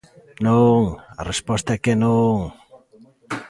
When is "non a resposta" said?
0.45-1.71